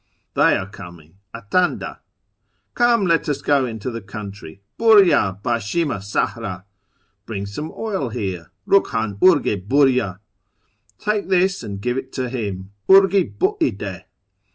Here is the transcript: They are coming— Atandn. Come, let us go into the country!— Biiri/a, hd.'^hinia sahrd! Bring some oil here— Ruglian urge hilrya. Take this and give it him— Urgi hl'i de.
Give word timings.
They 0.33 0.57
are 0.57 0.67
coming— 0.67 1.19
Atandn. 1.35 1.99
Come, 2.73 3.05
let 3.05 3.29
us 3.29 3.43
go 3.43 3.67
into 3.67 3.91
the 3.91 4.01
country!— 4.01 4.63
Biiri/a, 4.79 5.39
hd.'^hinia 5.43 5.97
sahrd! 6.01 6.63
Bring 7.27 7.45
some 7.45 7.71
oil 7.77 8.09
here— 8.09 8.49
Ruglian 8.67 9.19
urge 9.21 9.43
hilrya. 9.69 10.17
Take 10.97 11.29
this 11.29 11.61
and 11.61 11.79
give 11.81 11.97
it 11.99 12.15
him— 12.15 12.71
Urgi 12.89 13.37
hl'i 13.37 13.77
de. 13.77 14.05